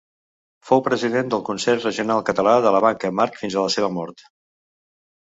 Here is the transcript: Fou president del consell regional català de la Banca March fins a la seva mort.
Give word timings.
Fou 0.69 0.79
president 0.85 1.27
del 1.33 1.43
consell 1.49 1.83
regional 1.83 2.23
català 2.29 2.55
de 2.67 2.71
la 2.77 2.79
Banca 2.87 3.13
March 3.19 3.39
fins 3.43 3.59
a 3.61 3.67
la 3.67 3.75
seva 3.75 3.91
mort. 3.99 4.25